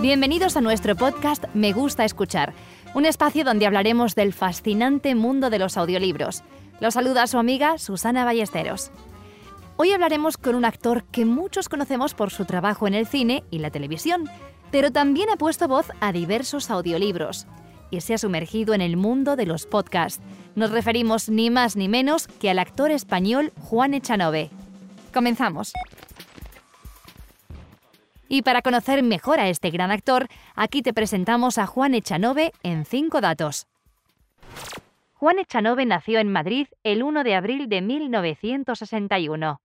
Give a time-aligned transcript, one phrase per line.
[0.00, 2.52] Bienvenidos a nuestro podcast Me gusta escuchar,
[2.94, 6.42] un espacio donde hablaremos del fascinante mundo de los audiolibros.
[6.80, 8.90] Los saluda su amiga Susana Ballesteros.
[9.78, 13.60] Hoy hablaremos con un actor que muchos conocemos por su trabajo en el cine y
[13.60, 14.28] la televisión,
[14.70, 17.46] pero también ha puesto voz a diversos audiolibros
[17.90, 20.22] y se ha sumergido en el mundo de los podcasts.
[20.56, 24.50] Nos referimos ni más ni menos que al actor español Juan Echanove.
[25.14, 25.72] Comenzamos.
[28.28, 32.84] Y para conocer mejor a este gran actor, aquí te presentamos a Juan Echanove en
[32.84, 33.66] cinco datos.
[35.14, 39.60] Juan Echanove nació en Madrid el 1 de abril de 1961.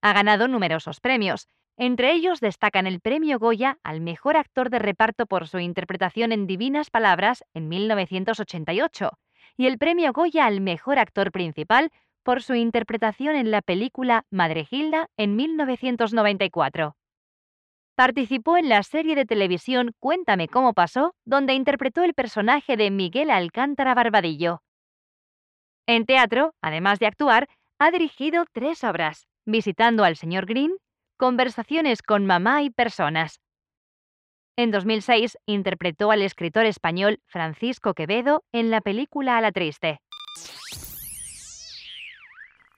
[0.00, 5.26] Ha ganado numerosos premios, entre ellos destacan el Premio Goya al Mejor Actor de Reparto
[5.26, 9.10] por su interpretación en Divinas Palabras en 1988
[9.56, 11.90] y el Premio Goya al Mejor Actor Principal
[12.22, 16.97] por su interpretación en la película Madre Gilda en 1994.
[17.98, 23.28] Participó en la serie de televisión Cuéntame cómo pasó, donde interpretó el personaje de Miguel
[23.28, 24.62] Alcántara Barbadillo.
[25.84, 27.48] En teatro, además de actuar,
[27.80, 30.76] ha dirigido tres obras, Visitando al señor Green,
[31.16, 33.40] Conversaciones con mamá y personas.
[34.56, 39.98] En 2006 interpretó al escritor español Francisco Quevedo en la película A la Triste.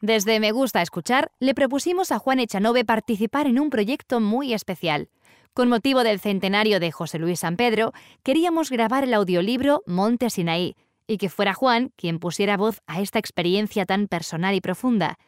[0.01, 5.11] Desde Me Gusta Escuchar, le propusimos a Juan Echanove participar en un proyecto muy especial.
[5.53, 10.75] Con motivo del centenario de José Luis San Pedro, queríamos grabar el audiolibro Monte Sinaí,
[11.06, 15.19] y que fuera Juan quien pusiera voz a esta experiencia tan personal y profunda,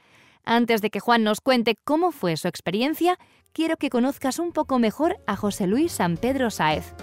[0.43, 3.19] antes de que Juan nos cuente cómo fue su experiencia,
[3.53, 6.95] quiero que conozcas un poco mejor a José Luis San Pedro Sáez.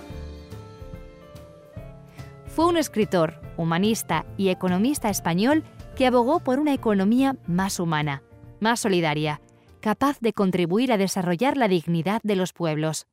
[2.48, 5.64] Fue un escritor, humanista y economista español
[6.00, 8.24] que abogó por una economía más humana,
[8.62, 9.42] más solidaria,
[9.82, 13.06] capaz de contribuir a desarrollar la dignidad de los pueblos.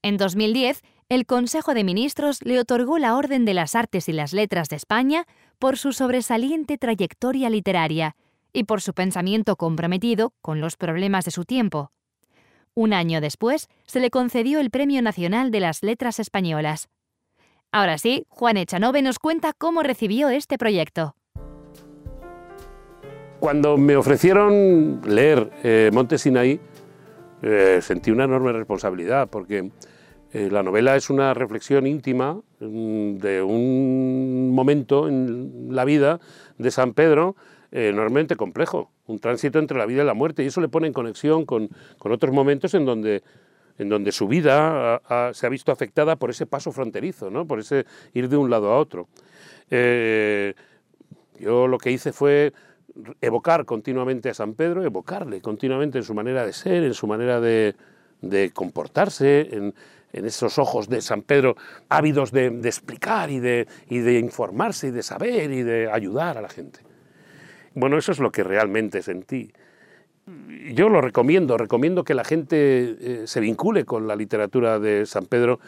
[0.00, 4.32] En 2010, el Consejo de Ministros le otorgó la Orden de las Artes y las
[4.32, 5.24] Letras de España
[5.58, 8.14] por su sobresaliente trayectoria literaria
[8.52, 11.90] y por su pensamiento comprometido con los problemas de su tiempo.
[12.74, 16.88] Un año después, se le concedió el Premio Nacional de las Letras Españolas.
[17.72, 21.16] Ahora sí, Juan Echanove nos cuenta cómo recibió este proyecto.
[23.40, 26.58] Cuando me ofrecieron leer eh, Monte Sinaí,
[27.42, 29.70] eh, sentí una enorme responsabilidad, porque
[30.32, 36.18] eh, la novela es una reflexión íntima mm, de un momento en la vida
[36.58, 37.36] de San Pedro
[37.72, 40.86] eh, enormemente complejo, un tránsito entre la vida y la muerte, y eso le pone
[40.86, 41.68] en conexión con,
[42.00, 43.22] otros momentos en donde,
[43.78, 45.02] en donde su vida
[45.34, 47.46] se ha visto afectada por ese paso fronterizo, ¿no?
[47.46, 49.08] por ese ir de un lado a otro.
[51.38, 52.52] Yo lo que hice fue
[53.20, 57.40] evocar continuamente a San Pedro, evocarle continuamente en su manera de ser, en su manera
[57.40, 57.74] de,
[58.52, 59.74] comportarse, en,
[60.12, 61.56] esos ojos de San Pedro
[61.90, 66.42] ávidos de, explicar y de, y de informarse y de saber y de ayudar a
[66.42, 66.80] la gente.
[67.74, 69.52] Bueno, eso es lo que realmente sentí.
[70.72, 75.26] Yo lo recomiendo, recomiendo que la gente eh, se vincule con la literatura de San
[75.26, 75.60] Pedro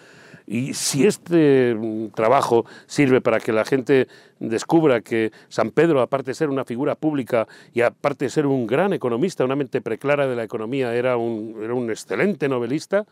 [0.48, 4.08] y si este mm, trabajo sirve para que la gente
[4.40, 8.66] descubra que San Pedro, aparte de ser una figura pública y aparte de ser un
[8.66, 13.06] gran economista, una mente preclara de la economía, era un, era un excelente novelista,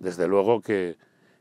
[0.00, 0.96] desde luego que...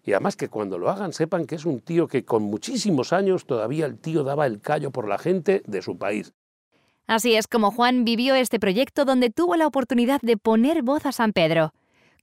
[0.06, 3.46] Y además que cuando lo hagan sepan que es un tío que con muchísimos años
[3.46, 6.34] todavía el tío daba el callo por la gente de su país.
[7.09, 11.12] Así es como Juan vivió este proyecto donde tuvo la oportunidad de poner voz a
[11.12, 11.74] San Pedro.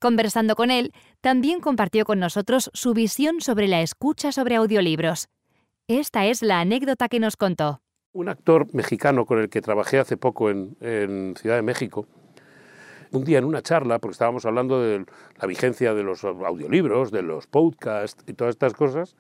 [0.01, 5.27] Conversando con él, también compartió con nosotros su visión sobre la escucha sobre audiolibros.
[5.89, 7.81] Esta es la anécdota que nos contó.
[8.13, 10.77] Un actor mexicano con el que trabajé hace poco en,
[11.37, 12.07] Ciudad de México,
[13.11, 15.05] un día en una charla, porque estábamos hablando de
[15.35, 19.17] la vigencia de los audiolibros, de los podcasts y todas estas cosas,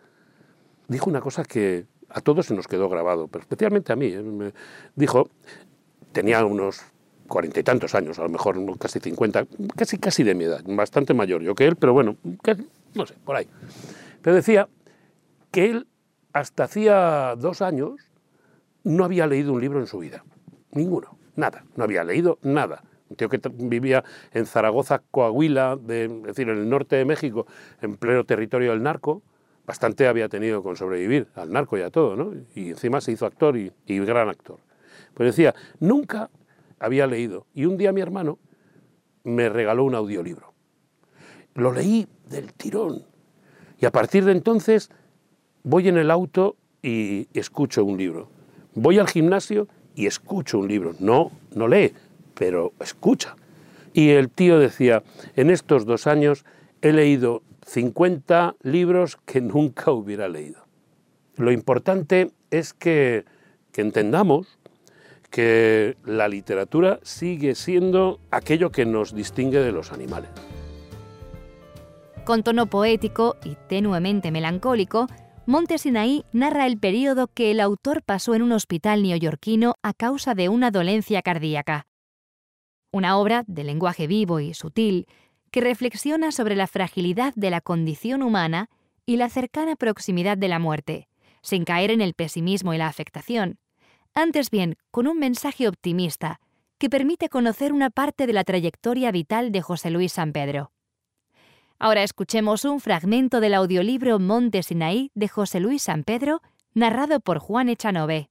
[0.86, 4.06] dijo una cosa que, a todos se nos quedó grabado, pero especialmente a mí.
[4.06, 4.22] ¿eh?
[4.22, 4.52] Me
[4.94, 5.30] dijo,
[6.12, 6.82] tenía unos
[7.26, 9.44] cuarenta y tantos años, a lo mejor casi cincuenta,
[9.74, 12.16] casi, casi de mi edad, bastante mayor yo que él, pero bueno,
[12.94, 13.48] no sé, por ahí.
[14.22, 14.68] Pero decía
[15.50, 15.86] que él
[16.32, 18.00] hasta hacía dos años
[18.84, 20.24] no había leído un libro en su vida,
[20.70, 22.82] ninguno, nada, no había leído nada.
[23.08, 24.02] Un tío que vivía
[24.32, 27.46] en Zaragoza, Coahuila, de, es decir, en el norte de México,
[27.80, 29.22] en pleno territorio del narco,
[29.66, 32.32] bastante había tenido con sobrevivir al narco y a todo, ¿no?
[32.54, 34.60] Y encima se hizo actor y, gran actor.
[35.12, 36.30] Pues decía, nunca
[36.78, 37.46] había leído.
[37.52, 38.38] Y un día mi hermano
[39.24, 40.54] me regaló un audiolibro.
[41.54, 43.04] Lo leí del tirón.
[43.78, 44.90] Y a partir de entonces
[45.64, 48.30] voy en el auto y escucho un libro.
[48.74, 50.94] Voy al gimnasio y escucho un libro.
[51.00, 51.92] No, no lee,
[52.34, 53.34] pero escucha.
[53.92, 55.02] Y el tío decía,
[55.34, 56.44] en estos dos años
[56.82, 60.64] he leído 50 libros que nunca hubiera leído.
[61.36, 63.24] Lo importante es que,
[63.76, 64.58] entendamos
[65.30, 70.30] que la literatura sigue siendo aquello que nos distingue de los animales.
[72.24, 75.08] Con tono poético y tenuemente melancólico,
[75.44, 80.48] Montesinaí narra el periodo que el autor pasó en un hospital neoyorquino a causa de
[80.48, 81.86] una dolencia cardíaca.
[82.90, 85.06] Una obra de lenguaje vivo y sutil
[85.56, 88.68] que reflexiona sobre la fragilidad de la condición humana
[89.06, 91.08] y la cercana proximidad de la muerte,
[91.40, 93.58] sin caer en el pesimismo y la afectación,
[94.12, 96.40] antes bien con un mensaje optimista
[96.76, 100.72] que permite conocer una parte de la trayectoria vital de José Luis San Pedro.
[101.78, 106.42] Ahora escuchemos un fragmento del audiolibro Monte Sinaí de José Luis San Pedro,
[106.74, 108.28] narrado por Juan Echanove.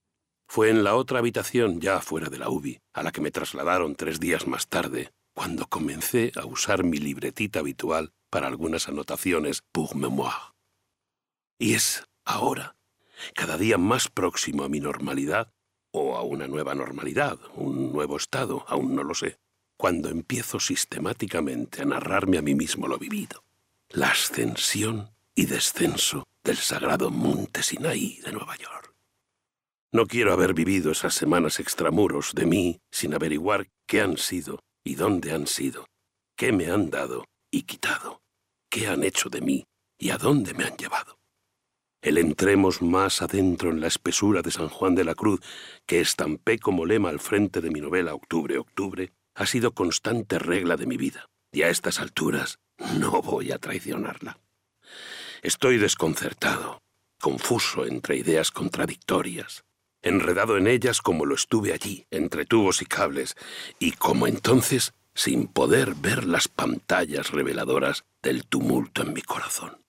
[0.47, 3.95] Fue en la otra habitación, ya fuera de la UBI, a la que me trasladaron
[3.95, 9.95] tres días más tarde, cuando comencé a usar mi libretita habitual para algunas anotaciones pour
[9.95, 10.55] mémoire.
[11.59, 12.77] Y es ahora,
[13.33, 15.53] cada día más próximo a mi normalidad,
[15.91, 19.37] o a una nueva normalidad, un nuevo estado, aún no lo sé,
[19.77, 23.43] cuando empiezo sistemáticamente a narrarme a mí mismo lo vivido.
[23.89, 28.93] La ascensión y descenso del sagrado monte Sinaí de Nueva York.
[29.91, 34.95] No quiero haber vivido esas semanas extramuros de mí sin averiguar qué han sido y
[34.95, 35.87] dónde han sido,
[36.37, 38.21] qué me han dado y quitado,
[38.69, 39.65] qué han hecho de mí
[39.97, 41.17] y a dónde me han llevado.
[42.01, 45.41] El entremos más adentro en la espesura de San Juan de la Cruz,
[45.87, 50.77] que estampé como lema al frente de mi novela Octubre, Octubre, ha sido constante regla
[50.77, 52.59] de mi vida, y a estas alturas
[52.99, 54.37] no voy a traicionarla.
[55.41, 56.83] Estoy desconcertado,
[57.19, 59.64] confuso entre ideas contradictorias,
[60.05, 63.35] enredado en ellas como lo estuve allí, entre tubos y cables,
[63.79, 69.81] y como entonces sin poder ver las pantallas reveladoras del tumulto en mi corazón.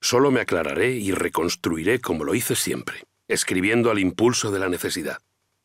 [0.00, 5.18] Solo me aclararé y reconstruiré como lo hice siempre, escribiendo al impulso de la necesidad,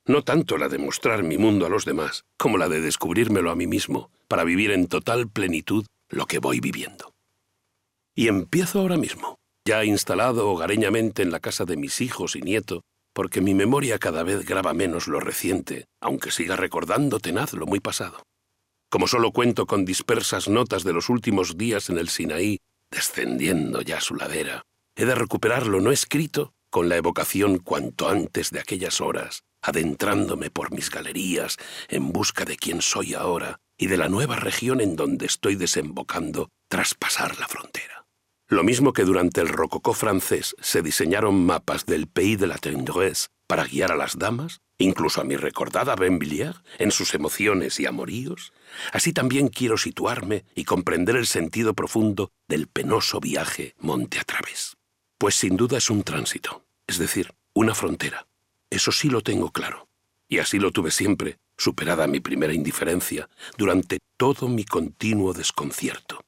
[0.06, 3.56] no tanto la de mostrar mi mundo a los demás, como la de descubrírmelo a
[3.56, 7.14] mí mismo, para vivir en total plenitud lo que voy viviendo.
[8.14, 12.82] Y empiezo ahora mismo, ya instalado hogareñamente en la casa de mis hijos y nieto,
[13.14, 17.80] porque mi memoria cada vez graba menos lo reciente, aunque siga recordando tenaz lo muy
[17.80, 18.24] pasado.
[18.90, 22.60] Como solo cuento con dispersas notas de los últimos días en el Sinaí,
[22.90, 24.64] descendiendo ya su ladera,
[24.96, 30.50] he de recuperar lo no escrito con la evocación cuanto antes de aquellas horas, adentrándome
[30.50, 31.58] por mis galerías
[31.88, 36.50] en busca de quién soy ahora y de la nueva región en donde estoy desembocando
[36.68, 37.99] tras pasar la frontera.
[38.52, 43.30] Lo mismo que durante el rococó francés se diseñaron mapas del Pays de la Tendresse
[43.46, 48.52] para guiar a las damas, incluso a mi recordada Benvilliers, en sus emociones y amoríos,
[48.92, 54.78] así también quiero situarme y comprender el sentido profundo del penoso viaje monte a través.
[55.20, 58.26] Pues sin duda es un tránsito, es decir, una frontera,
[58.72, 59.88] eso sí lo tengo claro.
[60.28, 63.30] Y así lo tuve siempre, superada mi primera indiferencia,
[63.60, 66.22] durante todo mi continuo desconcierto.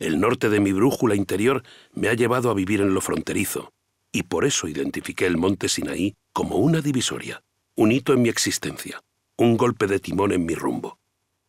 [0.00, 1.62] El norte de mi brújula interior
[1.92, 3.74] me ha llevado a vivir en lo fronterizo,
[4.10, 7.42] y por eso identifiqué el monte Sinaí como una divisoria,
[7.76, 9.02] un hito en mi existencia,
[9.36, 10.98] un golpe de timón en mi rumbo.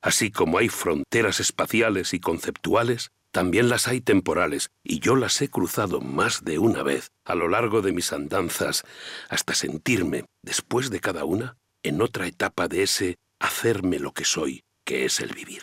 [0.02, 5.48] Así como hay fronteras espaciales y conceptuales, también las hay temporales, y yo las he
[5.48, 8.84] cruzado más de una vez a lo largo de mis andanzas,
[9.30, 14.66] hasta sentirme, después de cada una, en otra etapa de ese hacerme lo que soy,
[14.84, 15.62] que es el vivir.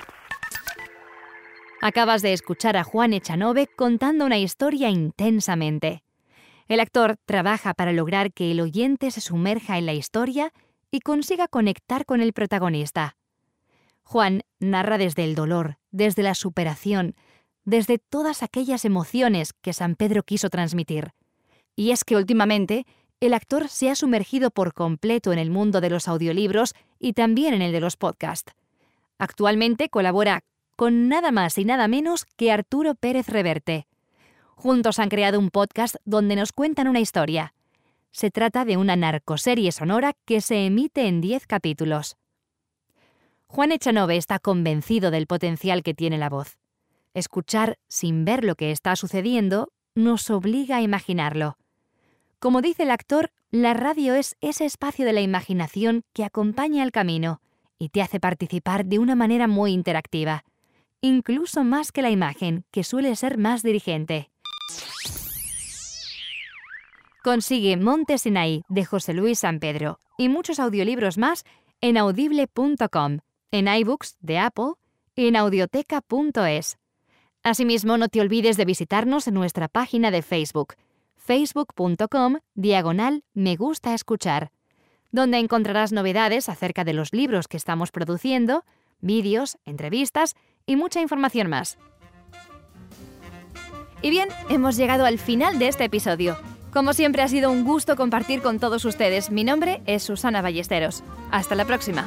[1.80, 6.02] Acabas de escuchar a Juan Echanove contando una historia intensamente.
[6.66, 10.52] El actor trabaja para lograr que el oyente se sumerja en la historia
[10.90, 13.16] y consiga conectar con el protagonista.
[14.02, 17.14] Juan narra desde el dolor, desde la superación,
[17.64, 21.12] desde todas aquellas emociones que San Pedro quiso transmitir.
[21.76, 22.86] Y es que últimamente
[23.20, 27.54] el actor se ha sumergido por completo en el mundo de los audiolibros y también
[27.54, 28.52] en el de los podcasts.
[29.18, 30.42] Actualmente colabora
[30.78, 33.88] con nada más y nada menos que Arturo Pérez Reverte.
[34.54, 37.52] Juntos han creado un podcast donde nos cuentan una historia.
[38.12, 42.16] Se trata de una narcoserie sonora que se emite en 10 capítulos.
[43.48, 46.58] Juan Echanove está convencido del potencial que tiene la voz.
[47.12, 51.58] Escuchar sin ver lo que está sucediendo nos obliga a imaginarlo.
[52.38, 56.92] Como dice el actor, la radio es ese espacio de la imaginación que acompaña el
[56.92, 57.40] camino
[57.80, 60.44] y te hace participar de una manera muy interactiva,
[61.00, 64.30] incluso más que la imagen, que suele ser más dirigente.
[67.22, 71.44] Consigue Monte Sinaí de José Luis San Pedro y muchos audiolibros más
[71.80, 73.18] en audible.com,
[73.50, 74.72] en iBooks de Apple
[75.14, 76.78] y en audioteca.es.
[77.42, 80.74] Asimismo, no te olvides de visitarnos en nuestra página de Facebook,
[81.16, 84.50] facebook.com diagonal me gusta escuchar,
[85.12, 88.64] donde encontrarás novedades acerca de los libros que estamos produciendo,
[89.00, 90.34] vídeos, entrevistas
[90.68, 91.78] y mucha información más.
[94.00, 96.38] Y bien, hemos llegado al final de este episodio.
[96.72, 99.30] Como siempre ha sido un gusto compartir con todos ustedes.
[99.30, 101.02] Mi nombre es Susana Ballesteros.
[101.32, 102.06] Hasta la próxima.